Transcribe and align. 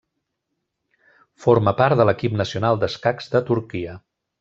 Forma 1.45 1.75
part 1.83 2.01
de 2.03 2.09
l'equip 2.11 2.41
nacional 2.43 2.83
d'escacs 2.85 3.33
de 3.37 3.47
Turquia. 3.53 3.99